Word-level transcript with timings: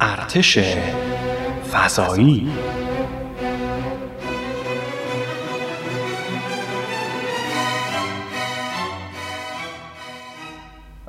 ارتش 0.00 0.58
فضایی. 1.72 2.52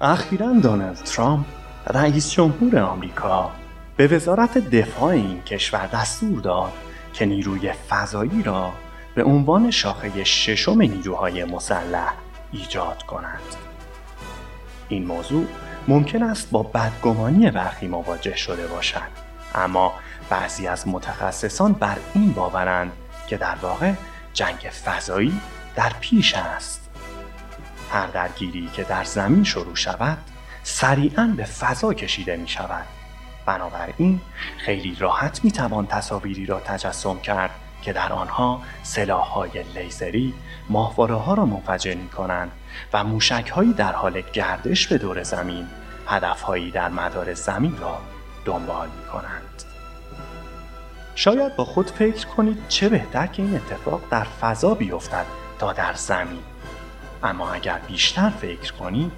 اخیرا 0.02 0.54
دونالد 0.54 0.96
ترامپ 0.96 1.46
رئیس 1.88 2.32
جمهور 2.32 2.80
آمریکا 2.80 3.52
به 3.98 4.08
وزارت 4.08 4.58
دفاع 4.58 5.10
این 5.10 5.42
کشور 5.42 5.88
دستور 5.88 6.40
داد 6.40 6.72
که 7.14 7.26
نیروی 7.26 7.72
فضایی 7.90 8.44
را 8.44 8.74
به 9.20 9.26
عنوان 9.26 9.72
شاخه 9.72 10.24
ششم 10.24 10.82
نیروهای 10.82 11.44
مسلح 11.46 12.14
ایجاد 12.52 13.04
کنند. 13.04 13.56
این 14.90 15.06
موضوع 15.06 15.46
ممکن 15.88 16.24
است 16.24 16.52
با 16.52 16.64
بدگمانی 16.64 17.52
برخی 17.52 17.88
مواجه 17.88 18.36
شده 18.36 18.68
باشد 18.68 19.10
اما 19.56 19.94
بعضی 20.30 20.68
از 20.68 20.88
متخصصان 20.88 21.74
بر 21.74 21.98
این 22.14 22.34
باورند 22.34 22.92
که 23.28 23.38
در 23.38 23.56
واقع 23.62 23.94
جنگ 24.34 24.72
فضایی 24.86 25.40
در 25.76 25.92
پیش 26.00 26.34
است 26.34 26.90
هر 27.92 28.08
درگیری 28.08 28.70
که 28.74 28.84
در 28.84 29.04
زمین 29.04 29.44
شروع 29.44 29.76
شود 29.76 30.18
سریعا 30.64 31.34
به 31.38 31.44
فضا 31.46 31.94
کشیده 31.94 32.38
می 32.38 32.48
شود 32.48 32.86
بنابراین 33.46 34.22
خیلی 34.58 34.98
راحت 35.00 35.44
می 35.44 35.52
توان 35.52 35.88
تصاویری 35.88 36.46
را 36.46 36.60
تجسم 36.60 37.20
کرد 37.20 37.52
که 37.82 37.94
در 37.94 38.14
آنها 38.14 38.62
سلاح 38.84 39.28
های 39.28 39.64
لیزری 39.76 40.34
ماهواره 40.70 41.16
ها 41.16 41.34
را 41.34 41.46
منفجر 41.46 41.96
می 41.96 42.10
کنند 42.10 42.52
و 42.94 43.04
موشک 43.04 43.50
هایی 43.50 43.74
در 43.74 43.94
حال 43.94 44.22
گردش 44.22 44.88
به 44.88 44.98
دور 44.98 45.24
زمین 45.24 45.68
هدف 46.08 46.42
هایی 46.42 46.72
در 46.72 46.90
مدار 46.90 47.34
زمین 47.34 47.78
را 47.78 47.98
دنبال 48.46 48.88
می 48.88 49.06
کنند. 49.06 49.64
شاید 51.16 51.56
با 51.56 51.66
خود 51.66 51.90
فکر 51.90 52.28
کنید 52.28 52.68
چه 52.68 52.90
بهتر 52.90 53.28
که 53.28 53.44
این 53.44 53.56
اتفاق 53.56 54.02
در 54.12 54.24
فضا 54.24 54.74
بیفتد 54.74 55.26
تا 55.60 55.74
در 55.74 55.94
زمین 55.94 56.44
اما 57.24 57.54
اگر 57.54 57.80
بیشتر 57.88 58.30
فکر 58.30 58.74
کنید 58.74 59.12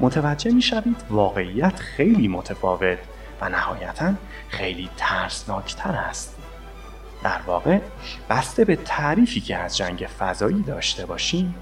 متوجه 0.00 0.50
می 0.50 0.62
شوید 0.62 1.04
واقعیت 1.10 1.80
خیلی 1.80 2.28
متفاوت 2.28 2.98
و 3.40 3.48
نهایتا 3.48 4.12
خیلی 4.48 4.90
ترسناکتر 4.96 5.92
است 5.92 6.41
در 7.24 7.40
واقع 7.46 7.78
بسته 8.30 8.64
به 8.64 8.76
تعریفی 8.76 9.40
که 9.40 9.56
از 9.56 9.76
جنگ 9.76 10.08
فضایی 10.18 10.62
داشته 10.62 11.06
باشیم 11.06 11.54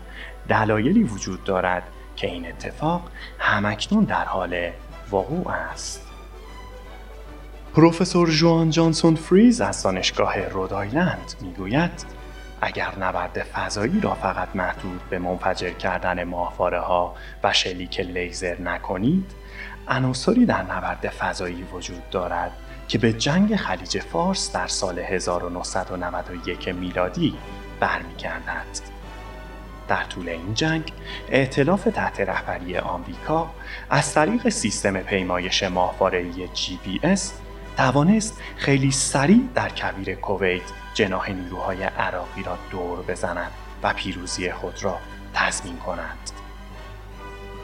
دلایلی 0.48 1.02
وجود 1.02 1.44
دارد 1.44 1.82
که 2.16 2.26
این 2.26 2.46
اتفاق 2.46 3.02
همکنون 3.38 4.04
در 4.04 4.24
حال 4.24 4.70
وقوع 5.12 5.48
است. 5.48 6.06
پروفسور 7.74 8.30
جوان 8.30 8.70
جانسون 8.70 9.14
فریز 9.14 9.60
از 9.60 9.82
دانشگاه 9.82 10.48
رودایلند 10.48 11.34
می‌گوید 11.40 12.04
اگر 12.60 12.98
نبرد 13.00 13.42
فضایی 13.42 14.00
را 14.00 14.14
فقط 14.14 14.48
محدود 14.54 15.00
به 15.10 15.18
منفجر 15.18 15.70
کردن 15.70 16.24
ماهواره 16.24 16.80
ها 16.80 17.14
و 17.42 17.52
شلیک 17.52 18.00
لیزر 18.00 18.60
نکنید 18.60 19.30
عناصری 19.88 20.46
در 20.46 20.62
نبرد 20.62 21.08
فضایی 21.08 21.62
وجود 21.62 22.10
دارد. 22.10 22.52
که 22.90 22.98
به 22.98 23.12
جنگ 23.12 23.56
خلیج 23.56 23.98
فارس 23.98 24.52
در 24.52 24.66
سال 24.66 24.98
1991 24.98 26.68
میلادی 26.68 27.34
برمیگردد. 27.80 28.66
در 29.88 30.04
طول 30.04 30.28
این 30.28 30.54
جنگ 30.54 30.92
ائتلاف 31.28 31.84
تحت 31.84 32.20
رهبری 32.20 32.78
آمریکا 32.78 33.50
از 33.90 34.14
طریق 34.14 34.48
سیستم 34.48 35.00
پیمایش 35.00 35.62
ماهواره‌ای 35.62 36.48
GPS 36.54 37.20
توانست 37.76 38.40
خیلی 38.56 38.90
سریع 38.90 39.42
در 39.54 39.68
کویر 39.68 40.14
کویت 40.14 40.62
جناح 40.94 41.30
نیروهای 41.30 41.82
عراقی 41.82 42.42
را 42.42 42.58
دور 42.70 43.02
بزند 43.02 43.52
و 43.82 43.92
پیروزی 43.92 44.52
خود 44.52 44.84
را 44.84 44.98
تضمین 45.34 45.76
کند. 45.76 46.39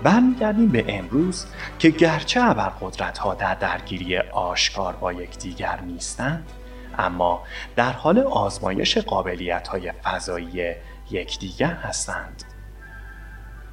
برمیگردیم 0.06 0.68
به 0.68 0.84
امروز 0.88 1.46
که 1.78 1.90
گرچه 1.90 2.40
ابرقدرت 2.42 3.18
ها 3.18 3.34
در 3.34 3.54
درگیری 3.54 4.18
آشکار 4.18 4.96
با 4.96 5.12
یکدیگر 5.12 5.80
نیستند 5.80 6.50
اما 6.98 7.42
در 7.76 7.92
حال 7.92 8.18
آزمایش 8.18 8.98
قابلیت 8.98 9.68
های 9.68 9.92
فضایی 9.92 10.74
یکدیگر 11.10 11.74
هستند. 11.74 12.44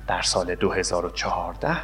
در 0.08 0.22
سال 0.22 0.56
2014 0.56 1.78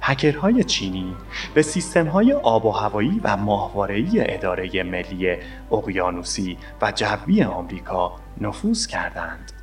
هکرهای 0.00 0.64
چینی 0.64 1.16
به 1.54 1.62
سیستم 1.62 2.06
های 2.06 2.32
آب 2.32 2.64
و 2.64 2.70
هوایی 2.70 3.20
و 3.24 3.36
ماهواره‌ای 3.36 4.34
اداره 4.34 4.82
ملی 4.82 5.36
اقیانوسی 5.72 6.58
و 6.82 6.92
جوی 6.92 7.42
آمریکا 7.42 8.16
نفوذ 8.40 8.86
کردند. 8.86 9.53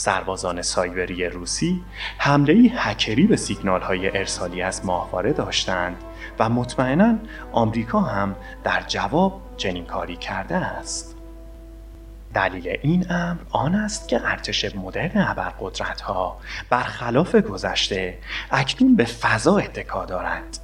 سربازان 0.00 0.62
سایبری 0.62 1.26
روسی 1.26 1.84
حمله 2.18 2.54
هکری 2.54 3.26
به 3.26 3.36
سیگنال 3.36 3.82
های 3.82 4.18
ارسالی 4.18 4.62
از 4.62 4.84
ماهواره 4.84 5.32
داشتند 5.32 5.96
و 6.38 6.48
مطمئنا 6.48 7.18
آمریکا 7.52 8.00
هم 8.00 8.36
در 8.64 8.82
جواب 8.88 9.40
چنین 9.56 9.84
کاری 9.84 10.16
کرده 10.16 10.56
است. 10.56 11.16
دلیل 12.34 12.76
این 12.82 13.12
امر 13.12 13.40
آن 13.50 13.74
است 13.74 14.08
که 14.08 14.20
ارتش 14.24 14.76
مدرن 14.76 15.26
ابرقدرت 15.28 16.00
ها 16.00 16.40
برخلاف 16.70 17.34
گذشته 17.34 18.18
اکنون 18.50 18.96
به 18.96 19.04
فضا 19.04 19.58
اتکا 19.58 20.04
دارد. 20.04 20.58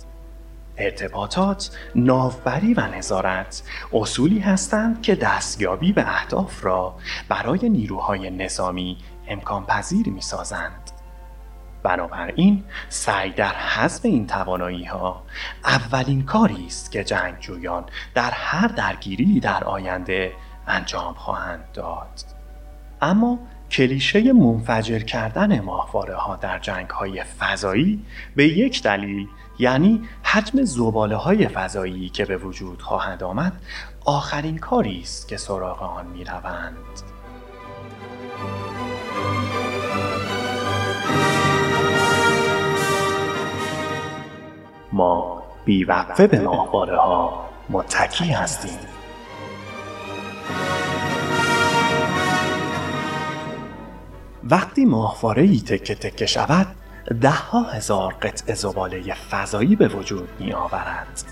ارتباطات، 0.79 1.79
ناوبری 1.95 2.75
و 2.75 2.81
نظارت 2.81 3.63
اصولی 3.93 4.39
هستند 4.39 5.03
که 5.03 5.15
دستیابی 5.15 5.93
به 5.93 6.09
اهداف 6.09 6.65
را 6.65 6.95
برای 7.29 7.69
نیروهای 7.69 8.31
نظامی 8.31 8.99
امکان 9.29 9.67
پذیر 9.67 10.09
می 10.09 10.21
سازند. 10.21 10.91
بنابراین 11.83 12.65
سعی 12.89 13.31
در 13.31 13.55
حذف 13.55 14.05
این 14.05 14.27
توانایی 14.27 14.85
ها 14.85 15.23
اولین 15.65 16.25
کاری 16.25 16.67
است 16.67 16.93
که 16.93 17.05
جنگجویان 17.05 17.85
در 18.15 18.31
هر 18.31 18.69
درگیری 18.69 19.41
در 19.41 19.65
آینده 19.65 20.33
انجام 20.67 21.15
خواهند 21.15 21.65
داد. 21.75 22.25
اما 23.03 23.39
کلیشه 23.71 24.33
منفجر 24.33 24.99
کردن 24.99 25.61
ماهواره 25.61 26.15
ها 26.15 26.37
در 26.37 26.59
جنگ 26.59 26.91
های 26.91 27.25
فضایی 27.25 28.05
به 28.37 28.49
یک 28.49 28.83
دلیل 28.83 29.29
یعنی 29.59 30.03
حجم 30.23 30.63
زباله 30.63 31.17
های 31.17 31.49
فضایی 31.49 32.09
که 32.09 32.25
به 32.25 32.37
وجود 32.37 32.83
خواهد 32.83 33.23
آمد 33.23 33.53
آخرین 34.05 34.59
کاری 34.59 35.01
است 35.01 35.29
که 35.29 35.37
سراغ 35.37 35.83
آن 35.83 36.07
می 36.07 36.25
روند. 36.25 36.77
ما 44.97 45.43
بیوقفه 45.65 46.27
به 46.27 46.41
ماهواره 46.41 46.97
ها 46.97 47.49
متکی 47.69 48.25
هستیم 48.25 48.79
وقتی 54.45 54.85
ماهواره 54.85 55.43
ای 55.43 55.61
تکه 55.61 55.95
تکه 55.95 56.27
شود 56.27 56.67
ده 57.21 57.31
ها 57.31 57.63
هزار 57.63 58.15
قطع 58.23 58.55
زباله 58.55 59.15
فضایی 59.15 59.77
به 59.77 59.89
وجود 59.89 60.29
می 60.39 60.53
آورد. 60.53 61.25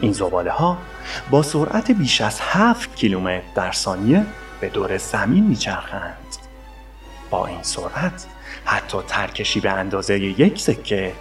این 0.00 0.12
زباله 0.12 0.50
ها 0.50 0.78
با 1.30 1.42
سرعت 1.42 1.90
بیش 1.90 2.20
از 2.20 2.40
7 2.40 2.96
کیلومتر 2.96 3.42
در 3.54 3.72
ثانیه 3.72 4.26
به 4.60 4.68
دور 4.68 4.96
زمین 4.96 5.44
میچرخند. 5.44 6.36
با 7.30 7.46
این 7.46 7.62
سرعت 7.62 8.26
حتی 8.66 8.98
ترکشی 9.08 9.60
به 9.60 9.70
اندازه 9.70 10.18
یک 10.18 10.60
سکه 10.60 11.12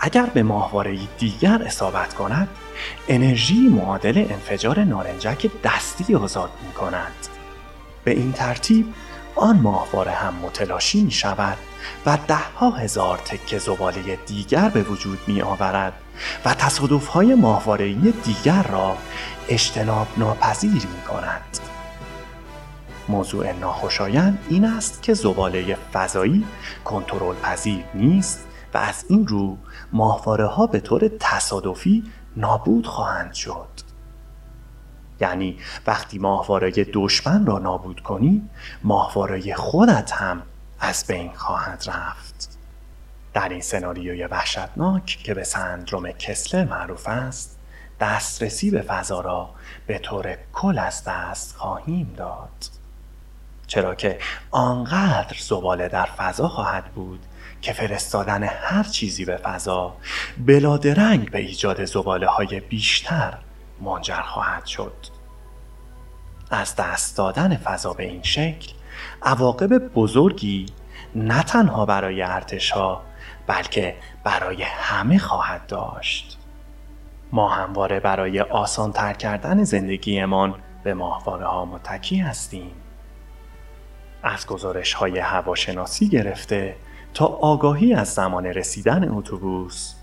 اگر 0.00 0.26
به 0.26 0.42
ماهواره 0.42 0.98
دیگر 1.18 1.62
اصابت 1.66 2.14
کند 2.14 2.48
انرژی 3.08 3.68
معادل 3.68 4.26
انفجار 4.30 4.84
نارنجک 4.84 5.50
دستی 5.64 6.14
آزاد 6.14 6.50
می 6.66 6.72
کند. 6.72 7.12
به 8.04 8.10
این 8.10 8.32
ترتیب 8.32 8.94
آن 9.36 9.56
ماهواره 9.56 10.12
هم 10.12 10.34
متلاشی 10.34 11.02
می 11.02 11.10
شود 11.10 11.58
و 12.06 12.18
ده 12.28 12.34
ها 12.34 12.70
هزار 12.70 13.18
تکه 13.18 13.58
زباله 13.58 14.16
دیگر 14.26 14.68
به 14.68 14.82
وجود 14.82 15.18
می 15.26 15.42
آورد 15.42 15.92
و 16.44 16.54
تصادف 16.54 17.06
های 17.06 17.34
ماهواره 17.34 17.94
دیگر 17.94 18.62
را 18.62 18.96
اجتناب 19.48 20.06
ناپذیر 20.16 20.72
می 20.72 21.02
کند. 21.08 21.73
موضوع 23.08 23.52
ناخوشایند 23.52 24.38
این 24.48 24.64
است 24.64 25.02
که 25.02 25.14
زباله 25.14 25.74
فضایی 25.74 26.44
کنترل 26.84 27.34
پذیر 27.34 27.84
نیست 27.94 28.46
و 28.74 28.78
از 28.78 29.04
این 29.08 29.26
رو 29.26 29.58
ماهواره 29.92 30.46
ها 30.46 30.66
به 30.66 30.80
طور 30.80 31.10
تصادفی 31.20 32.04
نابود 32.36 32.86
خواهند 32.86 33.34
شد. 33.34 33.68
یعنی 35.20 35.58
وقتی 35.86 36.18
ماهواره 36.18 36.70
دشمن 36.70 37.46
را 37.46 37.58
نابود 37.58 38.00
کنی 38.00 38.50
ماهواره 38.84 39.54
خودت 39.54 40.12
هم 40.12 40.42
از 40.80 41.06
بین 41.06 41.32
خواهد 41.34 41.84
رفت. 41.86 42.58
در 43.34 43.48
این 43.48 43.60
سناریوی 43.60 44.24
وحشتناک 44.24 45.04
که 45.04 45.34
به 45.34 45.44
سندروم 45.44 46.10
کسلر 46.12 46.64
معروف 46.64 47.08
است 47.08 47.58
دسترسی 48.00 48.70
به 48.70 48.82
فضا 48.82 49.20
را 49.20 49.50
به 49.86 49.98
طور 49.98 50.36
کل 50.52 50.78
از 50.78 51.04
دست 51.04 51.56
خواهیم 51.56 52.14
داد. 52.16 52.73
چرا 53.66 53.94
که 53.94 54.18
آنقدر 54.50 55.36
زباله 55.40 55.88
در 55.88 56.04
فضا 56.04 56.48
خواهد 56.48 56.84
بود 56.84 57.20
که 57.62 57.72
فرستادن 57.72 58.42
هر 58.42 58.82
چیزی 58.82 59.24
به 59.24 59.36
فضا 59.36 59.96
بلادرنگ 60.46 61.30
به 61.30 61.38
ایجاد 61.38 61.84
زباله 61.84 62.26
های 62.26 62.60
بیشتر 62.60 63.38
منجر 63.80 64.20
خواهد 64.20 64.66
شد. 64.66 64.94
از 66.50 66.76
دست 66.76 67.16
دادن 67.16 67.56
فضا 67.56 67.92
به 67.92 68.04
این 68.04 68.22
شکل 68.22 68.72
عواقب 69.22 69.78
بزرگی 69.78 70.66
نه 71.14 71.42
تنها 71.42 71.86
برای 71.86 72.22
ارتش 72.22 72.70
ها 72.70 73.02
بلکه 73.46 73.96
برای 74.24 74.62
همه 74.62 75.18
خواهد 75.18 75.66
داشت. 75.66 76.38
ما 77.32 77.48
همواره 77.48 78.00
برای 78.00 78.40
آسان 78.40 78.92
تر 78.92 79.12
کردن 79.12 79.64
زندگیمان 79.64 80.54
به 80.84 80.94
ماهواره 80.94 81.46
ها 81.46 81.64
متکی 81.64 82.16
هستیم. 82.16 82.70
از 84.24 84.46
گزارش 84.46 84.92
های 84.92 85.18
هواشناسی 85.18 86.08
گرفته 86.08 86.76
تا 87.14 87.26
آگاهی 87.26 87.94
از 87.94 88.08
زمان 88.08 88.46
رسیدن 88.46 89.08
اتوبوس 89.08 89.94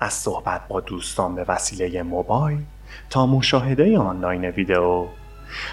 از 0.00 0.12
صحبت 0.12 0.68
با 0.68 0.80
دوستان 0.80 1.34
به 1.34 1.44
وسیله 1.48 2.02
موبایل 2.02 2.64
تا 3.10 3.26
مشاهده 3.26 3.98
آنلاین 3.98 4.44
ویدئو 4.44 5.06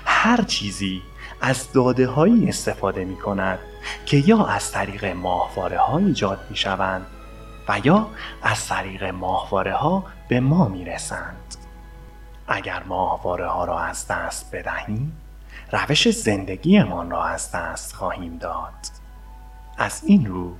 هر 0.06 0.42
چیزی 0.42 1.02
از 1.42 1.72
داده 1.72 2.08
هایی 2.08 2.50
استفاده 2.50 3.06
می 3.06 3.16
کند 3.16 3.60
که 4.06 4.18
یا 4.18 4.46
از 4.46 4.72
طریق 4.72 5.06
ماهواره 5.06 5.78
ها 5.78 5.98
ایجاد 5.98 6.40
می 6.50 6.56
شوند 6.56 7.06
و 7.70 7.80
یا 7.84 8.08
از 8.44 8.68
طریق 8.68 9.04
ماهواره 9.04 9.74
ها 9.74 10.04
به 10.28 10.40
ما 10.40 10.68
می 10.68 10.86
رسند. 10.86 11.56
اگر 12.48 12.84
ماهواره 12.84 13.48
ها 13.48 13.66
را 13.66 13.80
از 13.80 14.08
دست 14.08 14.56
بدهیم 14.56 15.23
روش 15.74 16.10
زندگیمان 16.10 17.12
را 17.12 17.26
از 17.26 17.52
دست 17.52 17.96
خواهیم 17.96 18.38
داد 18.38 18.74
از 19.78 20.04
این 20.06 20.26
رو 20.26 20.56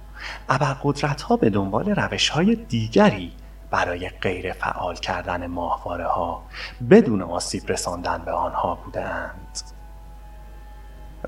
ابرقدرت 0.50 1.22
ها 1.22 1.38
به 1.38 1.50
دنبال 1.50 1.90
روش 1.90 2.30
های 2.30 2.56
دیگری 2.56 3.32
برای 3.72 4.10
غیر 4.10 4.54
فعال 4.54 4.96
کردن 4.96 5.48
ماهواره 5.48 6.08
ها 6.08 6.44
بدون 6.90 7.22
آسیب 7.22 7.64
رساندن 7.68 8.22
به 8.26 8.32
آنها 8.32 8.76
بودند. 8.76 9.60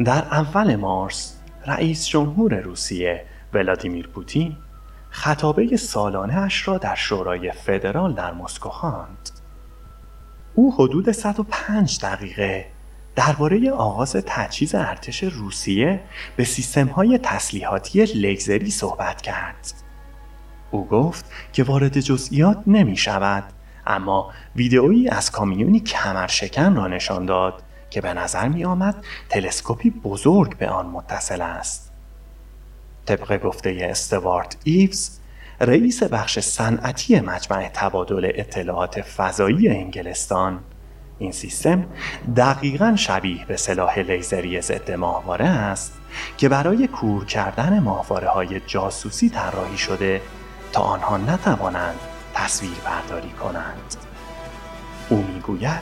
در 0.06 0.24
اول 0.32 0.76
مارس 0.76 1.40
رئیس 1.66 2.08
جمهور 2.08 2.56
روسیه 2.56 3.26
ولادیمیر 3.54 4.08
پوتین 4.08 4.58
خطابه 5.10 5.78
سالانه 5.78 6.38
اش 6.38 6.68
را 6.68 6.78
در 6.78 6.96
شورای 6.96 7.52
فدرال 7.52 8.14
در 8.14 8.34
مسکو 8.34 8.70
خواند. 8.70 9.30
او 10.56 10.74
حدود 10.76 11.12
105 11.12 12.00
دقیقه 12.02 12.75
درباره 13.15 13.71
آغاز 13.71 14.15
تجهیز 14.25 14.75
ارتش 14.75 15.23
روسیه 15.23 16.00
به 16.35 16.44
سیستم 16.44 16.88
های 16.88 17.17
تسلیحاتی 17.23 18.03
لگزری 18.03 18.71
صحبت 18.71 19.21
کرد. 19.21 19.73
او 20.71 20.88
گفت 20.88 21.25
که 21.53 21.63
وارد 21.63 22.00
جزئیات 22.00 22.63
نمی 22.67 22.97
شود 22.97 23.44
اما 23.88 24.31
ویدئویی 24.56 25.09
از 25.09 25.31
کامیونی 25.31 25.79
کمرشکن 25.79 26.75
را 26.75 26.88
نشان 26.88 27.25
داد 27.25 27.63
که 27.89 28.01
به 28.01 28.13
نظر 28.13 28.47
می 28.47 28.65
آمد 28.65 29.06
تلسکوپی 29.29 29.89
بزرگ 29.89 30.57
به 30.57 30.69
آن 30.69 30.85
متصل 30.85 31.41
است. 31.41 31.91
طبق 33.06 33.44
گفته 33.44 33.77
استوارت 33.81 34.57
ایوز 34.63 35.19
رئیس 35.62 36.03
بخش 36.03 36.39
صنعتی 36.39 37.19
مجمع 37.19 37.69
تبادل 37.73 38.31
اطلاعات 38.35 39.01
فضایی 39.01 39.69
انگلستان 39.69 40.59
این 41.19 41.31
سیستم 41.31 41.85
دقیقا 42.35 42.95
شبیه 42.95 43.45
به 43.45 43.57
سلاح 43.57 44.00
لیزری 44.00 44.62
ضد 44.62 44.91
ماهواره 44.91 45.45
است 45.45 45.94
که 46.38 46.50
برای 46.50 46.88
کور 46.88 47.25
کردن 47.25 47.79
ماهواره 47.79 48.29
های 48.29 48.62
جاسوسی 48.67 49.29
طراحی 49.29 49.77
شده 49.77 50.21
تا 50.71 50.81
آنها 50.81 51.17
نتوانند 51.17 52.00
تصویر 52.33 52.77
برداری 52.85 53.29
کنند 53.29 53.95
او 55.09 55.25
می‌گوید 55.33 55.81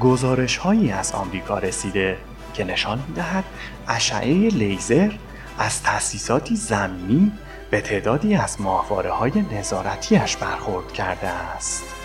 گزارش 0.00 0.56
هایی 0.56 0.92
از 0.92 1.12
آمریکا 1.12 1.58
رسیده 1.58 2.18
که 2.54 2.64
نشان 2.64 3.02
می‌دهد 3.08 3.44
اشعه 3.88 4.48
لیزر 4.48 5.12
از 5.58 5.82
تأسیساتی 5.82 6.56
زمینی 6.56 7.32
به 7.70 7.80
تعدادی 7.80 8.34
از 8.34 8.60
ماهواره 8.60 9.10
های 9.10 9.44
نظارتیش 9.52 10.36
برخورد 10.36 10.92
کرده 10.92 11.28
است. 11.28 12.01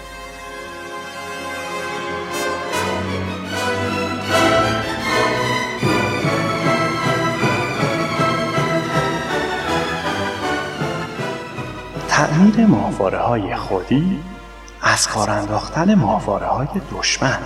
تعمیر 12.38 12.66
ماهواره 12.66 13.18
های 13.18 13.56
خودی 13.56 14.24
از 14.81 15.07
کار 15.07 15.30
انداختن 15.30 15.95
ماهواره 15.95 16.45
های 16.45 16.68
دشمن. 16.92 17.39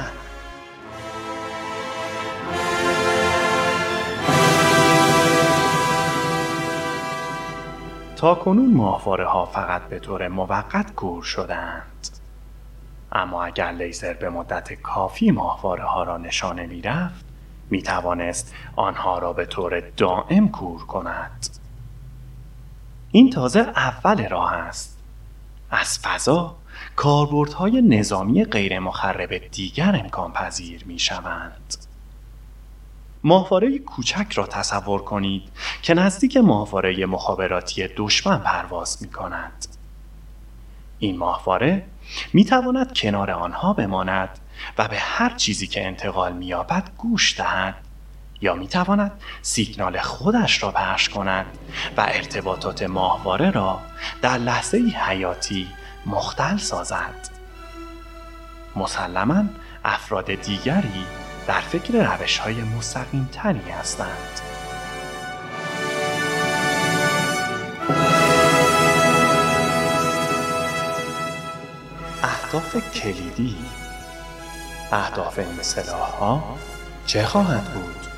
تا 8.16 8.36
کنون 8.36 8.74
ماهواره 8.74 9.26
ها 9.26 9.46
فقط 9.46 9.82
به 9.82 10.00
طور 10.00 10.28
موقت 10.28 10.96
کور 10.96 11.24
شدند. 11.24 12.08
اما 13.12 13.44
اگر 13.44 13.72
لیزر 13.72 14.14
به 14.14 14.30
مدت 14.30 14.74
کافی 14.74 15.32
ماهواره 15.32 15.84
ها 15.84 16.04
را 16.04 16.18
نشانه 16.18 16.68
می 16.68 16.82
رفت 16.82 17.26
می 17.70 17.82
توانست 17.82 18.54
آنها 18.76 19.20
را 19.20 19.34
به 19.34 19.46
طور 19.46 19.80
دائم 19.80 20.50
کور 20.50 20.86
کند. 20.86 21.61
این 23.12 23.30
تازه 23.30 23.60
اول 23.60 24.30
راه 24.30 24.54
است 24.54 24.98
از 25.72 26.00
فضا 26.00 26.56
کاربردهای 26.96 27.81
نظامی 27.81 28.46
غیر 28.46 28.80
مخرب 28.80 29.38
دیگر 29.52 30.00
امکان 30.04 30.34
پذیر 30.34 30.86
می 30.86 31.00
شوند. 31.00 31.75
کوچک 33.80 34.34
را 34.34 34.48
تصور 34.48 35.04
کنید 35.04 35.44
که 35.81 35.94
نزدیک 35.94 36.38
ماهواره 36.38 37.06
مخابراتی 37.06 37.88
دشمن 37.97 38.38
پرواز 38.38 38.97
می 39.02 39.09
کند. 39.09 39.68
این 41.00 41.18
ماهواره 41.18 41.85
می 42.33 42.45
تواند 42.45 42.94
کنار 42.94 43.31
آنها 43.31 43.74
بماند 43.74 44.40
و 44.78 44.88
به 44.88 44.97
هر 44.97 45.35
چیزی 45.35 45.68
که 45.68 45.88
انتقال 45.88 46.33
می 46.33 46.54
گوش 46.97 47.40
دهد 47.40 47.76
یا 48.42 48.54
می 48.54 48.68
تواند 48.68 49.12
سیگنال 49.42 50.00
خودش 50.00 50.64
را 50.64 50.71
پخش 50.71 51.10
کند 51.10 51.45
و 51.98 52.02
ارتباطات 52.02 52.83
ماهواره 52.83 53.52
را 53.52 53.80
در 54.21 54.38
لحظه 54.38 54.78
حیاتی 54.78 55.68
مختل 56.06 56.57
سازد 56.57 57.30
مسلما 58.76 59.44
افراد 59.86 60.33
دیگری 60.33 61.06
در 61.48 61.60
فکر 61.60 62.16
روش 62.16 62.38
های 62.38 62.62
مستقیم 62.62 63.30
تری 63.31 63.69
هستند 63.80 64.42
اهداف 72.24 72.92
کلیدی 72.94 73.56
اهداف 74.92 75.40
این 75.40 75.60
ها 76.19 76.57
چه 77.06 77.26
خواهد 77.26 77.64
بود؟ 77.64 78.10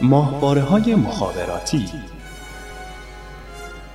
ماهواره 0.00 0.62
های 0.62 0.94
مخابراتی. 0.94 1.90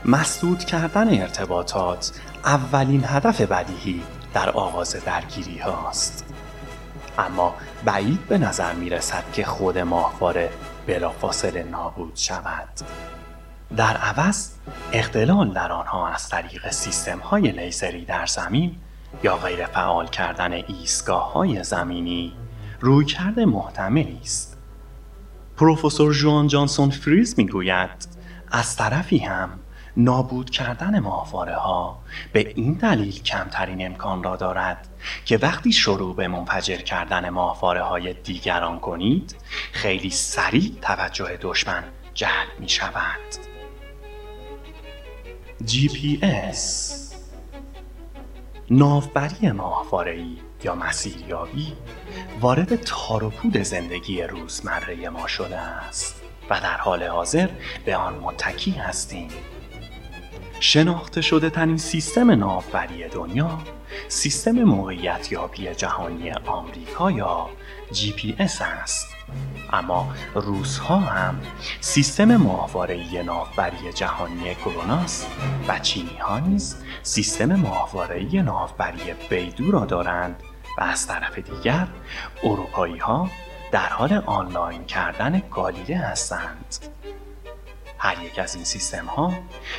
مسدود 0.05 0.59
کردن 0.63 1.21
ارتباطات 1.21 2.11
اولین 2.45 3.03
هدف 3.05 3.41
بدیهی 3.41 4.03
در 4.33 4.49
آغاز 4.49 4.95
درگیری 5.05 5.57
هاست. 5.57 6.25
اما 7.17 7.55
بعید 7.85 8.27
به 8.27 8.37
نظر 8.37 8.73
می 8.73 8.89
رسد 8.89 9.23
که 9.33 9.45
خود 9.45 9.77
ماهواره 9.77 10.49
بلافاصله 10.87 11.63
نابود 11.63 12.15
شود. 12.15 12.69
در 13.77 13.97
عوض 13.97 14.49
اختلال 14.93 15.53
در 15.53 15.71
آنها 15.71 16.07
از 16.07 16.29
طریق 16.29 16.71
سیستم 16.71 17.19
های 17.19 17.51
لیزری 17.51 18.05
در 18.05 18.25
زمین 18.25 18.75
یا 19.23 19.37
غیر 19.37 19.65
فعال 19.65 20.07
کردن 20.07 20.53
ایستگاه 20.53 21.33
های 21.33 21.63
زمینی 21.63 22.33
رویکرد 22.79 23.39
محتملی 23.39 24.19
است. 24.21 24.50
پروفسور 25.61 26.13
جوان 26.13 26.47
جانسون 26.47 26.89
فریز 26.89 27.35
می‌گوید 27.37 28.07
از 28.51 28.75
طرفی 28.75 29.17
هم 29.17 29.59
نابود 29.97 30.49
کردن 30.49 30.99
ماهواره 30.99 31.55
ها 31.55 32.03
به 32.33 32.53
این 32.55 32.73
دلیل 32.73 33.23
کمترین 33.23 33.85
امکان 33.85 34.23
را 34.23 34.35
دارد 34.35 34.87
که 35.25 35.37
وقتی 35.37 35.71
شروع 35.71 36.15
به 36.15 36.27
منفجر 36.27 36.77
کردن 36.77 37.29
ماهواره 37.29 37.81
های 37.81 38.13
دیگران 38.13 38.79
کنید 38.79 39.35
خیلی 39.71 40.09
سریع 40.09 40.71
توجه 40.81 41.37
دشمن 41.41 41.83
جلب 42.13 42.59
می 42.59 42.69
شود. 42.69 43.19
GPS 45.67 46.59
ناوبری 48.69 49.51
ماهواره‌ای 49.51 50.37
یا 50.63 50.75
مسیریابی 50.75 51.73
وارد 52.41 52.75
تار 52.75 53.23
و 53.23 53.29
پود 53.29 53.57
زندگی 53.57 54.21
روزمره 54.23 55.09
ما 55.09 55.27
شده 55.27 55.57
است 55.57 56.21
و 56.49 56.59
در 56.59 56.77
حال 56.77 57.03
حاضر 57.03 57.49
به 57.85 57.95
آن 57.95 58.13
متکی 58.13 58.71
هستیم. 58.71 59.29
شناخته 60.59 61.21
شده 61.21 61.49
ترین 61.49 61.77
سیستم 61.77 62.31
ناوبری 62.31 63.07
دنیا 63.07 63.59
سیستم 64.07 64.51
موقعیت 64.51 65.31
یابی 65.31 65.75
جهانی 65.75 66.31
آمریکا 66.31 67.11
یا 67.11 67.49
GPS 67.93 68.61
است. 68.61 69.07
اما 69.73 70.13
روزها 70.35 70.97
هم 70.97 71.41
سیستم 71.81 72.35
ماهواره‌ای 72.35 73.23
ناوبری 73.23 73.93
جهانی 73.95 74.55
کروناس 74.55 75.25
و 75.67 75.79
چینی 75.79 76.17
ها 76.17 76.39
نیز 76.39 76.75
سیستم 77.03 77.55
ماهواره‌ای 77.55 78.41
ناوبری 78.41 79.13
بیدو 79.29 79.71
را 79.71 79.85
دارند 79.85 80.43
و 80.77 80.81
از 80.83 81.07
طرف 81.07 81.39
دیگر 81.39 81.87
اروپایی 82.43 82.97
ها 82.97 83.29
در 83.71 83.89
حال 83.89 84.13
آنلاین 84.25 84.85
کردن 84.85 85.41
گالیله 85.51 85.97
هستند 85.97 86.75
هر 88.03 88.23
یک 88.23 88.39
از 88.39 88.55
این 88.55 88.63
سیستم 88.63 89.05
ها 89.05 89.33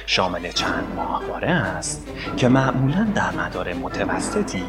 شامل 0.07 0.51
چند 0.51 0.93
ماهواره 0.97 1.51
است 1.51 2.09
که 2.37 2.49
معمولا 2.49 3.13
در 3.15 3.31
مدار 3.31 3.75
متوسطی 3.75 4.65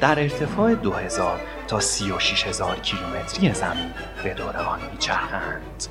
در 0.00 0.20
ارتفاع 0.20 0.74
2000 0.74 1.40
تا 1.68 1.80
36000 1.80 2.76
کیلومتری 2.80 3.54
زمین 3.54 3.90
به 4.24 4.34
دور 4.34 4.56
آن 4.56 4.80
میچرخند. 4.92 5.86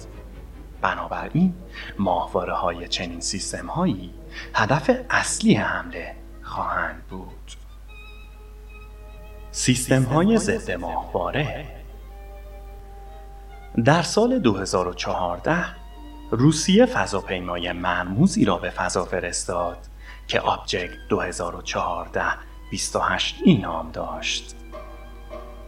بنابراین 0.81 1.55
ماهواره 1.99 2.53
های 2.53 2.87
چنین 2.87 3.19
سیستم 3.19 3.67
هایی 3.67 4.13
هدف 4.53 4.89
اصلی 5.09 5.53
حمله 5.53 6.15
خواهند 6.41 7.03
بود. 7.09 7.62
سیستم 9.55 10.03
های 10.03 10.37
ضد 10.37 10.71
ماهواره 10.71 11.65
در 13.85 14.01
سال 14.01 14.39
2014 14.39 15.65
روسیه 16.31 16.85
فضاپیمای 16.85 17.71
مرموزی 17.71 18.45
را 18.45 18.57
به 18.57 18.69
فضا 18.69 19.05
فرستاد 19.05 19.77
که 20.27 20.39
آبجکت 20.39 20.91
2014 21.09 22.21
28 22.71 23.35
ای 23.43 23.57
نام 23.57 23.91
داشت. 23.91 24.55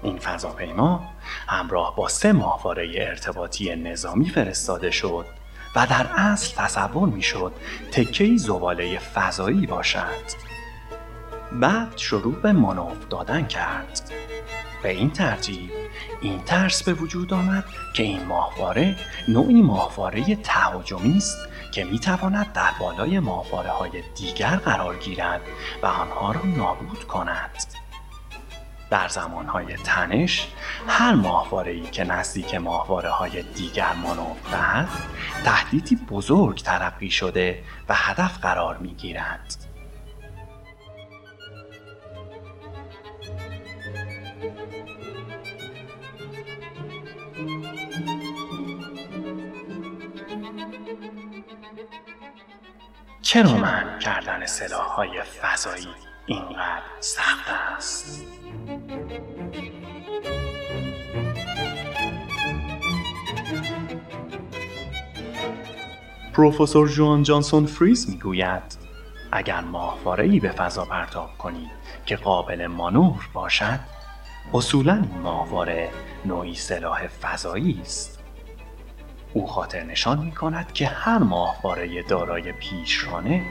این 0.04 0.18
فضاپیما 0.18 1.10
همراه 1.48 1.96
با 1.96 2.08
سه 2.08 2.32
ماهواره 2.32 2.92
ارتباطی 2.96 3.75
نظامی 3.75 4.30
فرستاده 4.30 4.92
شد 4.92 5.25
و 5.75 5.88
در 5.88 6.08
اصل 6.15 6.56
تصور 6.56 7.10
می‌شد 7.10 7.54
تکهی 7.92 8.38
زباله 8.38 9.00
فضایی 9.00 9.68
باشد. 9.68 10.54
بعد 11.51 11.97
شروع 11.97 12.35
به 12.35 12.51
مانور 12.51 12.97
دادن 13.09 13.45
کرد. 13.45 14.11
به 14.83 14.89
این 14.89 15.11
ترتیب 15.11 15.71
این 16.21 16.43
ترس 16.43 16.83
به 16.83 16.93
وجود 16.93 17.33
آمد 17.33 17.65
که 17.93 18.03
این 18.03 18.25
ماهواره 18.25 18.95
نوعی 19.27 19.61
ماهواره 19.61 20.35
تهاجمی 20.35 21.17
است 21.17 21.37
که 21.71 21.83
می‌تواند 21.83 22.53
در 22.53 22.71
بالای 22.79 23.19
ماهواره 23.19 23.69
های 23.69 24.03
دیگر 24.15 24.55
قرار 24.55 24.95
گیرد 24.95 25.41
و 25.83 25.85
آنها 25.85 26.31
را 26.31 26.41
نابود 26.45 27.03
کند. 27.03 27.63
در 28.89 29.07
زمانهای 29.07 29.75
تنش 29.75 30.47
هر 30.87 31.13
ماهواره 31.13 31.81
که 31.81 32.03
نزدیک 32.03 32.55
ماهواره 32.55 33.09
های 33.09 33.41
دیگر 33.41 33.93
مانور 33.93 34.35
دهد 34.51 34.89
تهدیدی 35.45 35.95
بزرگ 35.95 36.57
ترقی 36.57 37.09
شده 37.09 37.63
و 37.89 37.93
هدف 37.95 38.37
قرار 38.37 38.77
می 38.77 38.93
گیرد. 38.93 39.64
چرا 53.36 53.58
من 53.58 54.00
کردن 54.00 54.46
سلاح 54.46 54.88
های 54.88 55.22
فضایی 55.42 55.88
اینقدر 56.25 56.82
سخت 57.00 57.50
است؟ 57.50 58.24
پروفسور 66.34 66.89
جوان 66.89 67.24
جانسون 67.24 67.65
فریز 67.65 68.10
می‌گوید 68.10 68.77
اگر 69.32 69.62
ماهواره 69.62 70.39
به 70.39 70.50
فضا 70.51 70.86
پرتاب 70.86 71.38
کنید 71.38 71.72
که 72.06 72.15
قابل 72.15 72.68
مانور 72.68 73.30
باشد 73.34 73.80
اصولا 74.54 74.94
این 74.94 75.22
ماهواره 75.22 75.89
نوعی 76.25 76.56
سلاح 76.56 77.08
فضایی 77.08 77.80
است 77.82 78.25
او 79.36 79.48
خاطر 79.48 79.84
نشان 79.84 80.20
می 80.20 80.32
کند 80.32 80.74
که 80.74 80.88
هر 80.88 81.18
ماهواره 81.18 82.04
دارای 82.04 82.51
پیشرانه 82.51 83.44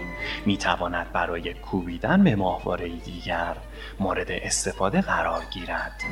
می 0.47 0.57
تواند 0.57 1.12
برای 1.12 1.55
کوبیدن 1.55 2.25
به 2.25 2.37
ماهواره 2.37 2.88
دیگر 2.88 3.57
مورد 4.00 4.31
استفاده 4.31 5.00
قرار 5.00 5.43
گیرد. 5.50 6.03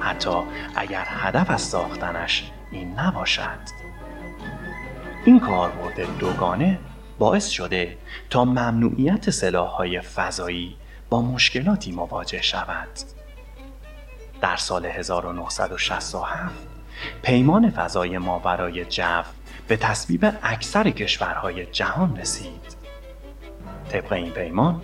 حتی 0.00 0.42
اگر 0.76 1.04
هدف 1.08 1.50
از 1.50 1.62
ساختنش 1.62 2.50
این 2.70 2.98
نباشد. 2.98 3.58
این 5.24 5.40
کاربرد 5.40 6.18
دوگانه 6.18 6.78
باعث 7.18 7.48
شده 7.48 7.98
تا 8.30 8.44
ممنوعیت 8.44 9.30
سلاح‌های 9.30 10.00
فضایی 10.00 10.76
با 11.10 11.22
مشکلاتی 11.22 11.92
مواجه 11.92 12.42
شود. 12.42 12.88
در 14.40 14.56
سال 14.56 14.86
1967 14.86 16.69
پیمان 17.22 17.70
فضای 17.70 18.18
ماورای 18.18 18.84
جو 18.84 19.22
به 19.68 19.76
تصویب 19.76 20.32
اکثر 20.42 20.90
کشورهای 20.90 21.66
جهان 21.66 22.16
رسید. 22.16 22.76
طبق 23.92 24.12
این 24.12 24.30
پیمان 24.30 24.82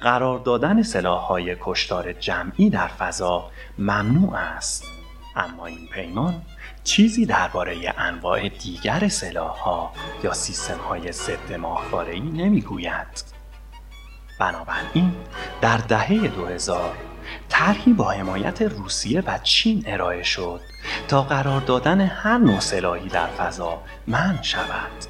قرار 0.00 0.38
دادن 0.38 0.82
سلاحهای 0.82 1.56
کشتار 1.60 2.12
جمعی 2.12 2.70
در 2.70 2.86
فضا 2.88 3.50
ممنوع 3.78 4.34
است 4.34 4.84
اما 5.36 5.66
این 5.66 5.86
پیمان 5.92 6.42
چیزی 6.84 7.26
درباره 7.26 7.94
انواع 7.98 8.48
دیگر 8.48 9.08
سلاحها 9.08 9.92
یا 10.24 10.32
سیستمهای 10.32 11.12
ضد 11.12 11.52
ماهوارهای 11.52 12.20
نمی‌گوید 12.20 13.24
بنابراین 14.40 15.12
در 15.60 15.76
دهه 15.76 16.28
2000 16.28 16.96
طرحی 17.48 17.92
با 17.92 18.10
حمایت 18.10 18.62
روسیه 18.62 19.20
و 19.20 19.38
چین 19.42 19.84
ارائه 19.86 20.22
شد 20.22 20.60
تا 21.08 21.22
قرار 21.22 21.60
دادن 21.60 22.00
هر 22.00 22.38
نوع 22.38 22.60
سلاحی 22.60 23.08
در 23.08 23.26
فضا 23.26 23.82
من 24.06 24.38
شود. 24.42 25.04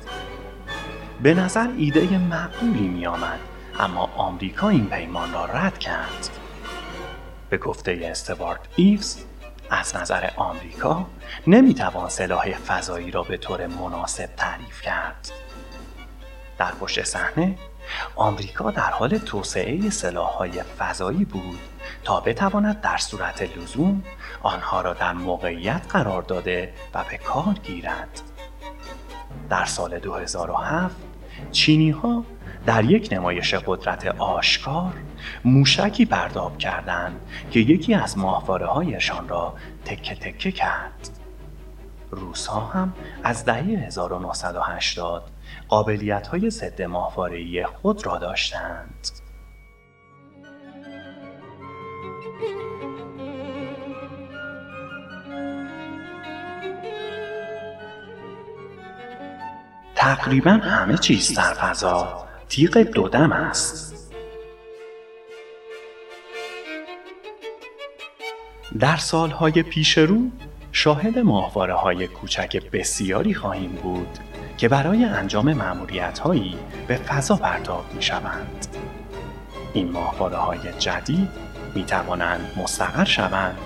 به 1.22 1.34
نظر 1.34 1.68
ایده 1.78 2.18
معقولی 2.18 2.88
می 2.88 3.06
آمد 3.06 3.38
اما 3.78 4.10
آمریکا 4.16 4.68
این 4.68 4.86
پیمان 4.86 5.32
را 5.32 5.44
رد 5.44 5.78
کرد. 5.78 6.28
به 7.50 7.58
گفته 7.58 8.00
استوارت 8.02 8.60
ایوز 8.76 9.16
از 9.70 9.96
نظر 9.96 10.30
آمریکا 10.36 11.06
نمی‌توان 11.46 12.08
سلاح 12.08 12.50
فضایی 12.50 13.10
را 13.10 13.22
به 13.22 13.36
طور 13.36 13.66
مناسب 13.66 14.26
تعریف 14.36 14.82
کرد. 14.82 15.30
در 16.58 16.70
پشت 16.70 17.04
صحنه 17.04 17.58
آمریکا 18.16 18.70
در 18.70 18.90
حال 18.90 19.18
توسعه 19.18 19.90
سلاح‌های 19.90 20.62
فضایی 20.62 21.24
بود 21.24 21.58
تا 22.04 22.20
بتواند 22.20 22.80
در 22.80 22.96
صورت 22.96 23.58
لزوم 23.58 24.02
آنها 24.42 24.80
را 24.80 24.92
در 24.92 25.12
موقعیت 25.12 25.82
قرار 25.88 26.22
داده 26.22 26.74
و 26.94 27.04
به 27.10 27.16
کار 27.16 27.54
گیرد. 27.62 28.20
در 29.50 29.64
سال 29.64 29.98
2007 29.98 30.96
چینی 31.52 31.90
ها 31.90 32.24
در 32.66 32.84
یک 32.84 33.08
نمایش 33.12 33.54
قدرت 33.54 34.06
آشکار 34.06 34.92
موشکی 35.44 36.04
پرداب 36.04 36.58
کردند 36.58 37.20
که 37.50 37.60
یکی 37.60 37.94
از 37.94 38.18
ماهواره 38.18 38.66
هایشان 38.66 39.28
را 39.28 39.54
تکه 39.84 40.14
تکه 40.14 40.52
کرد. 40.52 41.10
روس 42.10 42.46
ها 42.46 42.60
هم 42.60 42.92
از 43.24 43.44
دهه 43.44 43.62
1980 43.62 45.30
قابلیت 45.68 46.26
های 46.26 46.50
ضد 46.50 46.82
ماهواره‌ای 46.82 47.64
خود 47.64 48.06
را 48.06 48.18
داشتند. 48.18 49.08
تقریبا 59.94 60.50
همه 60.50 60.98
چیز 60.98 61.38
در 61.38 61.54
فضا 61.54 62.26
تیغ 62.48 62.78
دودم 62.78 63.32
است. 63.32 64.12
در 68.78 68.96
سالهای 68.96 69.62
پیش 69.62 69.98
رو 69.98 70.30
شاهد 70.72 71.18
ماهواره 71.18 71.74
های 71.74 72.06
کوچک 72.06 72.70
بسیاری 72.70 73.34
خواهیم 73.34 73.72
بود 73.72 74.18
که 74.56 74.68
برای 74.68 75.04
انجام 75.04 75.52
معمولیت 75.52 76.18
هایی 76.18 76.58
به 76.88 76.96
فضا 76.96 77.36
پرتاب 77.36 77.84
می 77.94 78.02
شوند. 78.02 78.66
این 79.72 79.92
ماهواره 79.92 80.36
های 80.36 80.58
جدید 80.78 81.28
می 81.74 81.84
توانند 81.84 82.50
مستقر 82.56 83.04
شوند، 83.04 83.58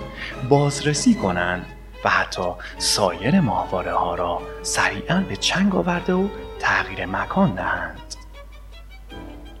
بازرسی 0.49 1.15
کنند 1.15 1.65
و 2.05 2.09
حتی 2.09 2.51
سایر 2.77 3.39
ماهواره 3.39 3.93
ها 3.93 4.15
را 4.15 4.41
سریعا 4.61 5.25
به 5.29 5.35
چنگ 5.35 5.75
آورده 5.75 6.13
و 6.13 6.27
تغییر 6.59 7.05
مکان 7.05 7.55
دهند. 7.55 8.15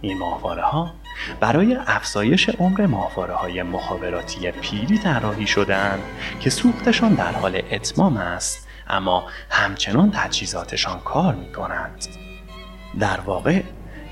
این 0.01 0.17
ماهواره 0.17 0.63
ها 0.63 0.93
برای 1.39 1.77
افزایش 1.87 2.49
عمر 2.49 2.85
ماهواره 2.85 3.33
های 3.33 3.63
مخابراتی 3.63 4.51
پیری 4.51 4.97
طراحی 4.97 5.47
شدند 5.47 5.99
که 6.39 6.49
سوختشان 6.49 7.13
در 7.13 7.31
حال 7.31 7.61
اتمام 7.71 8.17
است 8.17 8.67
اما 8.87 9.27
همچنان 9.49 10.11
تجهیزاتشان 10.11 10.99
کار 10.99 11.35
می 11.35 11.51
کنند. 11.51 12.05
در 12.99 13.19
واقع 13.19 13.61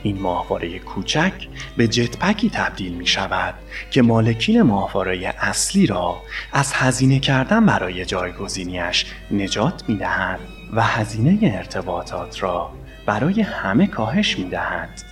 این 0.04 0.22
ماهواره 0.22 0.80
کوچک 0.80 1.34
به 1.78 1.88
جتپکی 1.88 2.50
تبدیل 2.50 2.94
می 2.94 3.08
شود 3.08 3.54
که 3.92 4.02
مالکین 4.02 4.62
ماهواره 4.62 5.36
اصلی 5.40 5.86
را 5.86 6.22
از 6.54 6.74
هزینه 6.74 7.20
کردن 7.20 7.66
برای 7.66 8.06
جایگزینیش 8.06 9.06
نجات 9.32 9.84
می 9.88 9.98
دهد 9.98 10.40
و 10.74 10.84
هزینه 10.84 11.54
ارتباطات 11.56 12.44
را 12.44 12.72
برای 13.06 13.42
همه 13.42 13.88
کاهش 13.88 14.40
می 14.40 14.50
دهد. 14.50 15.09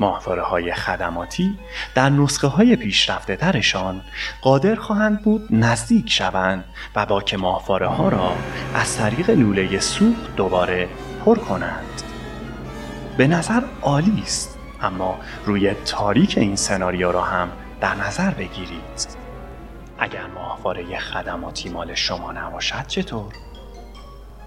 ماهواره 0.00 0.42
های 0.42 0.72
خدماتی 0.72 1.58
در 1.94 2.08
نسخه 2.08 2.46
های 2.46 2.76
پیشرفته 2.76 3.36
ترشان 3.36 4.00
قادر 4.42 4.74
خواهند 4.74 5.22
بود 5.22 5.48
نزدیک 5.50 6.10
شوند 6.10 6.64
و 6.94 7.06
باک 7.06 7.34
ماهواره 7.34 7.86
ها 7.86 8.08
را 8.08 8.32
از 8.74 8.96
طریق 8.96 9.30
لوله 9.30 9.80
سوخت 9.80 10.36
دوباره 10.36 10.88
پر 11.24 11.38
کنند. 11.38 12.02
به 13.16 13.26
نظر 13.26 13.62
عالی 13.82 14.22
است 14.22 14.58
اما 14.82 15.18
روی 15.44 15.74
تاریک 15.74 16.38
این 16.38 16.56
سناریو 16.56 17.12
را 17.12 17.22
هم 17.22 17.50
در 17.80 17.94
نظر 17.94 18.30
بگیرید. 18.30 19.24
اگر 19.98 20.26
ماهواره 20.26 20.98
خدماتی 20.98 21.68
مال 21.68 21.94
شما 21.94 22.32
نباشد 22.32 22.86
چطور؟ 22.86 23.32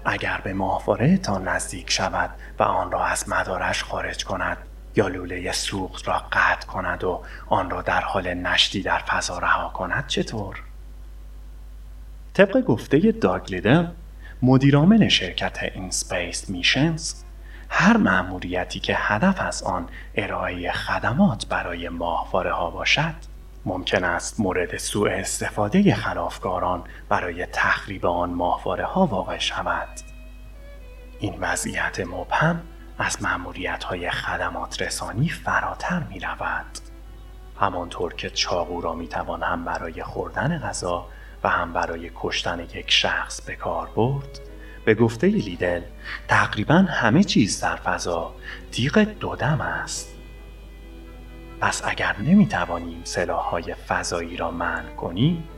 اگر 0.04 0.40
به 0.44 0.52
ماهواره 0.52 1.16
تا 1.16 1.38
نزدیک 1.38 1.90
شود 1.90 2.30
و 2.58 2.62
آن 2.62 2.92
را 2.92 3.04
از 3.04 3.28
مدارش 3.28 3.84
خارج 3.84 4.24
کند 4.24 4.67
یا 4.98 5.08
لوله 5.08 5.52
سوخت 5.52 6.08
را 6.08 6.22
قطع 6.32 6.66
کند 6.66 7.04
و 7.04 7.22
آن 7.46 7.70
را 7.70 7.82
در 7.82 8.00
حال 8.00 8.34
نشتی 8.34 8.82
در 8.82 8.98
فضا 8.98 9.38
رها 9.38 9.68
کند 9.68 10.06
چطور؟ 10.06 10.62
طبق 12.34 12.60
گفته 12.60 13.12
داگ 13.12 13.82
مدیرعامل 14.42 15.08
شرکت 15.08 15.58
In-Space 15.74 16.50
Missions 16.50 17.14
هر 17.68 17.96
مأموریتی 17.96 18.80
که 18.80 18.94
هدف 18.96 19.40
از 19.40 19.62
آن 19.62 19.88
ارائه 20.14 20.72
خدمات 20.72 21.46
برای 21.46 21.88
ماهواره 21.88 22.52
ها 22.52 22.70
باشد 22.70 23.14
ممکن 23.64 24.04
است 24.04 24.40
مورد 24.40 24.76
سوء 24.76 25.10
استفاده 25.10 25.94
خلافکاران 25.94 26.84
برای 27.08 27.46
تخریب 27.46 28.06
آن 28.06 28.30
ماهواره 28.30 28.84
ها 28.84 29.06
واقع 29.06 29.38
شود 29.38 29.88
این 31.20 31.34
وضعیت 31.40 32.00
مبهم 32.00 32.62
از 32.98 33.22
معمولیت 33.22 33.84
های 33.84 34.10
خدمات 34.10 34.82
رسانی 34.82 35.28
فراتر 35.28 36.02
می 36.02 36.20
رود. 36.20 36.66
همانطور 37.60 38.14
که 38.14 38.30
چاقو 38.30 38.80
را 38.80 38.94
می 38.94 39.08
توان 39.08 39.42
هم 39.42 39.64
برای 39.64 40.02
خوردن 40.02 40.58
غذا 40.58 41.06
و 41.44 41.48
هم 41.48 41.72
برای 41.72 42.10
کشتن 42.14 42.60
یک 42.60 42.90
شخص 42.90 43.40
به 43.40 43.56
کار 43.56 43.88
برد 43.96 44.40
به 44.84 44.94
گفته 44.94 45.26
لیدل 45.26 45.82
تقریبا 46.28 46.74
همه 46.74 47.24
چیز 47.24 47.60
در 47.60 47.76
فضا 47.76 48.34
تیغ 48.72 48.98
دودم 48.98 49.60
است 49.60 50.08
پس 51.60 51.82
اگر 51.84 52.16
نمی 52.18 52.46
توانیم 52.46 53.00
سلاح 53.04 53.44
های 53.44 53.74
فضایی 53.74 54.36
را 54.36 54.50
منع 54.50 54.94
کنیم 54.94 55.48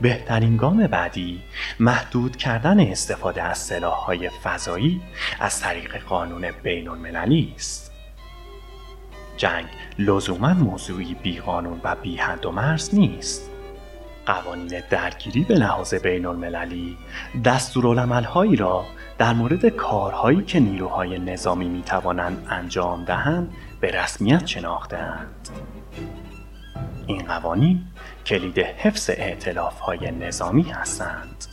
بهترین 0.00 0.56
گام 0.56 0.86
بعدی 0.86 1.42
محدود 1.80 2.36
کردن 2.36 2.80
استفاده 2.80 3.42
از 3.42 3.58
سلاح 3.58 3.96
های 3.96 4.28
فضایی 4.28 5.00
از 5.40 5.60
طریق 5.60 5.96
قانون 5.96 6.50
بین 6.62 6.88
المللی 6.88 7.52
است. 7.56 7.92
جنگ 9.36 9.66
لزوما 9.98 10.54
موضوعی 10.54 11.14
بیقانون 11.22 11.80
و 11.84 11.96
بی 12.02 12.16
حد 12.16 12.46
و 12.46 12.52
مرز 12.52 12.94
نیست. 12.94 13.50
قوانین 14.26 14.82
درگیری 14.90 15.44
به 15.44 15.54
لحاظ 15.54 15.94
بین 15.94 16.26
المللی 16.26 16.96
هایی 18.24 18.56
را 18.56 18.84
در 19.18 19.32
مورد 19.32 19.68
کارهایی 19.68 20.42
که 20.42 20.60
نیروهای 20.60 21.18
نظامی 21.18 21.68
می 21.68 21.82
توانند 21.82 22.46
انجام 22.50 23.04
دهند 23.04 23.52
به 23.80 23.90
رسمیت 23.90 24.46
شناختهاند. 24.46 25.48
این 27.06 27.22
قوانین 27.22 27.84
کلید 28.26 28.58
حفظ 28.58 29.10
اعتلاف 29.10 29.80
های 29.80 30.10
نظامی 30.10 30.62
هستند. 30.62 31.44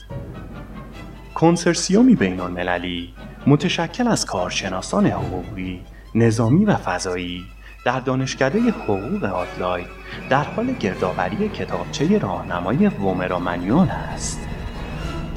کنسرسیومی 1.35 2.15
بین 2.15 2.39
المللی 2.39 3.13
متشکل 3.47 4.07
از 4.07 4.25
کارشناسان 4.25 5.05
حقوقی، 5.05 5.81
نظامی 6.15 6.65
و 6.65 6.75
فضایی 6.75 7.45
در 7.85 7.99
دانشکده 7.99 8.59
حقوق 8.59 9.23
آدلاید 9.23 9.88
در 10.29 10.43
حال 10.43 10.73
گردآوری 10.73 11.49
کتابچه 11.49 12.17
راهنمای 12.17 12.88
وومرا 12.88 13.39
منیون 13.39 13.89
است. 13.89 14.39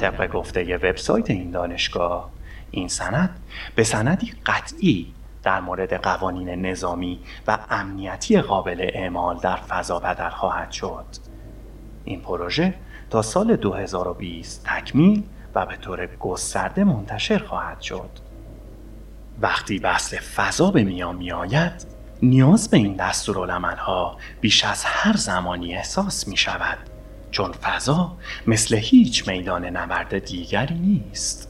طبق 0.01 0.31
گفته 0.31 0.75
وبسایت 0.75 1.29
این 1.29 1.51
دانشگاه 1.51 2.29
این 2.71 2.87
سند 2.87 3.39
به 3.75 3.83
سندی 3.83 4.33
قطعی 4.45 5.13
در 5.43 5.61
مورد 5.61 5.93
قوانین 5.93 6.49
نظامی 6.49 7.19
و 7.47 7.57
امنیتی 7.69 8.41
قابل 8.41 8.89
اعمال 8.93 9.37
در 9.37 9.55
فضا 9.55 9.99
بدل 9.99 10.29
خواهد 10.29 10.71
شد. 10.71 11.05
این 12.03 12.21
پروژه 12.21 12.73
تا 13.09 13.21
سال 13.21 13.55
2020 13.55 14.65
تکمیل 14.65 15.23
و 15.55 15.65
به 15.65 15.75
طور 15.75 16.05
گسترده 16.05 16.83
منتشر 16.83 17.37
خواهد 17.37 17.81
شد. 17.81 18.09
وقتی 19.41 19.79
بحث 19.79 20.13
فضا 20.13 20.71
به 20.71 20.83
میان 20.83 21.15
می 21.15 21.31
آید، 21.31 21.85
نیاز 22.21 22.69
به 22.69 22.77
این 22.77 22.99
ها 23.77 24.17
بیش 24.41 24.65
از 24.65 24.83
هر 24.85 25.17
زمانی 25.17 25.75
احساس 25.75 26.27
می 26.27 26.37
شود 26.37 26.77
چون 27.31 27.51
فضا 27.51 28.17
مثل 28.47 28.75
هیچ 28.75 29.27
میدان 29.27 29.65
نبرد 29.65 30.25
دیگری 30.25 30.75
نیست. 30.75 31.48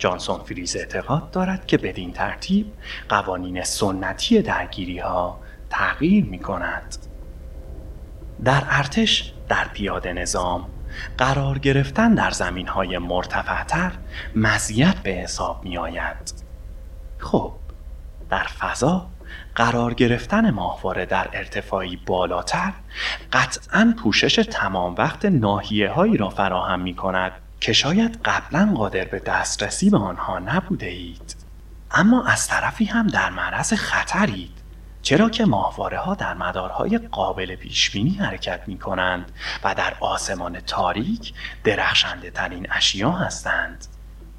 جانسون 0.00 0.38
فریز 0.38 0.76
اعتقاد 0.76 1.30
دارد 1.30 1.66
که 1.66 1.78
بدین 1.78 2.12
ترتیب 2.12 2.72
قوانین 3.08 3.62
سنتی 3.62 4.42
درگیری 4.42 4.98
ها 4.98 5.40
تغییر 5.70 6.24
می 6.24 6.38
کند. 6.38 6.96
در 8.44 8.62
ارتش 8.68 9.32
در 9.48 9.68
پیاده 9.68 10.12
نظام 10.12 10.66
قرار 11.18 11.58
گرفتن 11.58 12.14
در 12.14 12.30
زمین 12.30 12.68
های 12.68 12.98
مرتفعتر 12.98 13.92
مزیت 14.36 14.94
به 14.96 15.10
حساب 15.10 15.64
می 15.64 15.78
آید. 15.78 16.32
خب 17.18 17.52
در 18.30 18.44
فضا 18.44 19.06
قرار 19.54 19.94
گرفتن 19.94 20.50
ماهواره 20.50 21.06
در 21.06 21.28
ارتفاعی 21.32 21.96
بالاتر 22.06 22.72
قطعا 23.32 23.94
پوشش 24.02 24.34
تمام 24.34 24.94
وقت 24.94 25.24
ناحیه 25.24 25.90
هایی 25.90 26.16
را 26.16 26.28
فراهم 26.28 26.80
می 26.80 26.94
کند 26.94 27.32
که 27.60 27.72
شاید 27.72 28.20
قبلا 28.24 28.72
قادر 28.76 29.04
به 29.04 29.18
دسترسی 29.18 29.90
به 29.90 29.98
آنها 29.98 30.38
نبوده 30.38 30.86
اید. 30.86 31.36
اما 31.90 32.24
از 32.24 32.48
طرفی 32.48 32.84
هم 32.84 33.06
در 33.06 33.30
معرض 33.30 33.72
خطرید 33.72 34.60
چرا 35.02 35.30
که 35.30 35.44
ماهواره 35.44 35.98
ها 35.98 36.14
در 36.14 36.34
مدارهای 36.34 36.98
قابل 36.98 37.56
پیش 37.56 37.90
بینی 37.90 38.10
حرکت 38.10 38.60
می 38.66 38.78
کنند 38.78 39.32
و 39.64 39.74
در 39.74 39.94
آسمان 40.00 40.60
تاریک 40.60 41.34
درخشنده 41.64 42.30
ترین 42.30 42.66
اشیا 42.70 43.10
هستند. 43.10 43.86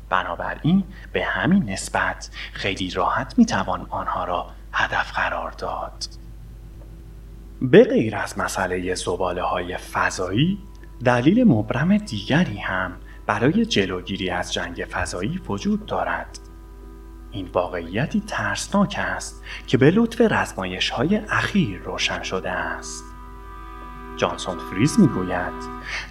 بنابراین 0.09 0.83
به 1.13 1.23
همین 1.23 1.69
نسبت 1.69 2.29
خیلی 2.53 2.89
راحت 2.89 3.33
می 3.37 3.45
توان 3.45 3.87
آنها 3.89 4.25
را 4.25 4.51
هدف 4.73 5.11
قرار 5.11 5.51
داد. 5.51 6.05
به 7.61 7.83
غیر 7.83 8.15
از 8.15 8.39
مسئله 8.39 8.95
زباله 8.95 9.41
های 9.41 9.77
فضایی 9.77 10.59
دلیل 11.03 11.43
مبرم 11.43 11.97
دیگری 11.97 12.57
هم 12.57 12.91
برای 13.31 13.65
جلوگیری 13.65 14.29
از 14.29 14.53
جنگ 14.53 14.87
فضایی 14.91 15.41
وجود 15.47 15.85
دارد. 15.85 16.39
این 17.31 17.49
واقعیتی 17.53 18.23
ترسناک 18.27 18.95
است 18.99 19.43
که 19.67 19.77
به 19.77 19.91
لطف 19.91 20.21
رزمایش 20.21 20.89
های 20.89 21.15
اخیر 21.15 21.79
روشن 21.79 22.23
شده 22.23 22.51
است. 22.51 23.03
جانسون 24.17 24.57
فریز 24.57 24.99
می‌گوید 24.99 25.53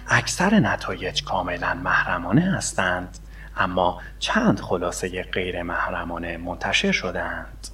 اکثر 0.07 0.59
نتایج 0.59 1.23
کاملا 1.23 1.73
محرمانه 1.73 2.41
هستند 2.41 3.17
اما 3.57 4.01
چند 4.19 4.59
خلاصه 4.59 5.23
غیر 5.23 5.63
محرمانه 5.63 6.37
منتشر 6.37 6.91
شدند. 6.91 7.67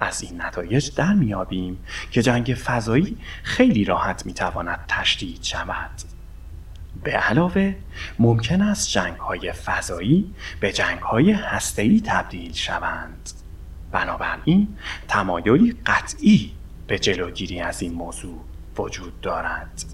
از 0.00 0.22
این 0.22 0.42
نتایج 0.42 0.94
در 0.94 1.12
میابیم 1.12 1.84
که 2.10 2.22
جنگ 2.22 2.56
فضایی 2.64 3.18
خیلی 3.42 3.84
راحت 3.84 4.26
می‌تواند 4.26 4.84
تشدید 4.88 5.42
شود. 5.42 6.11
به 7.04 7.10
علاوه 7.10 7.74
ممکن 8.18 8.62
است 8.62 8.88
جنگ 8.88 9.16
های 9.16 9.52
فضایی 9.52 10.34
به 10.60 10.72
جنگ 10.72 10.98
های 10.98 11.32
هسته‌ای 11.32 12.02
تبدیل 12.06 12.52
شوند. 12.52 13.30
بنابراین 13.92 14.68
تمایلی 15.08 15.76
قطعی 15.86 16.52
به 16.86 16.98
جلوگیری 16.98 17.60
از 17.60 17.82
این 17.82 17.94
موضوع 17.94 18.38
وجود 18.78 19.20
دارد. 19.20 19.84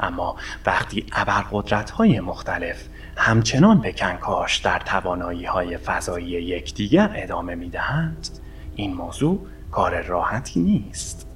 اما 0.00 0.36
وقتی 0.66 1.06
ابرقدرت 1.12 1.90
های 1.90 2.20
مختلف 2.20 2.88
همچنان 3.16 3.80
به 3.80 3.92
کنکاش 3.92 4.56
در 4.56 4.78
توانایی 4.78 5.44
های 5.44 5.76
فضایی 5.76 6.26
یکدیگر 6.26 7.10
ادامه 7.14 7.54
می 7.54 7.70
دهند 7.70 8.28
این 8.76 8.94
موضوع 8.94 9.46
کار 9.70 10.02
راحتی 10.02 10.60
نیست 10.60 11.26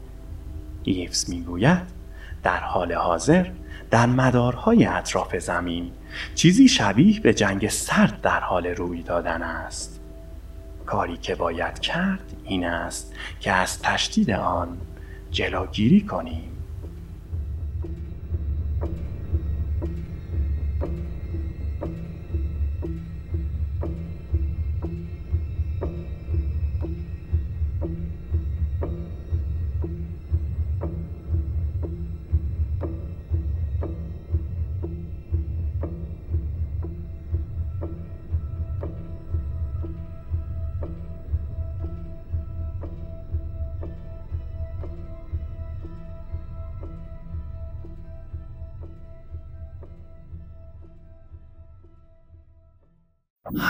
ایفز 0.83 1.31
می 1.31 1.41
گوید 1.41 1.83
در 2.43 2.61
حال 2.61 2.93
حاضر 2.93 3.47
در 3.91 4.07
مدارهای 4.07 4.85
اطراف 4.85 5.37
زمین 5.37 5.93
چیزی 6.35 6.69
شبیه 6.69 7.21
به 7.21 7.35
جنگ 7.35 7.69
سرد 7.69 8.21
در 8.21 8.41
حال 8.41 8.67
روی 8.67 9.03
دادن 9.03 9.43
است. 9.43 10.01
کاری 10.87 11.17
که 11.17 11.35
باید 11.35 11.79
کرد 11.79 12.37
این 12.45 12.65
است 12.65 13.15
که 13.41 13.53
از 13.53 13.83
تشدید 13.83 14.31
آن 14.31 14.79
جلوگیری 15.31 16.01
کنیم. 16.01 16.50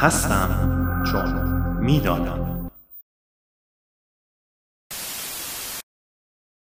هستم 0.01 0.49
چون 1.13 1.35
می‌دانم. 1.81 2.40